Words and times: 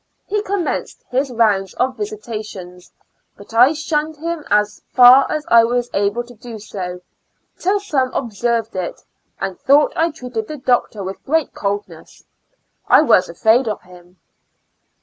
He 0.25 0.41
commenced 0.41 1.03
bis 1.11 1.29
rounds 1.29 1.75
of 1.75 1.95
visitation, 1.95 2.79
but 3.37 3.53
I 3.53 3.73
sbunned 3.73 4.19
bim 4.19 4.43
as 4.49 4.81
far 4.91 5.31
as 5.31 5.45
I 5.47 5.63
was 5.63 5.91
able 5.93 6.23
to 6.23 6.33
do 6.33 6.57
so, 6.57 7.01
till 7.59 7.79
some 7.79 8.11
observed 8.11 8.75
it, 8.75 8.99
and 9.39 9.59
tbougbt 9.59 9.93
I 9.95 10.09
treated 10.09 10.47
tbe 10.47 10.65
doctor 10.65 11.01
witb 11.01 11.21
ofreat 11.27 11.53
coldness. 11.53 12.23
I 12.87 13.03
was 13.03 13.29
afraid 13.29 13.67
of 13.67 13.83
bim. 13.83 14.17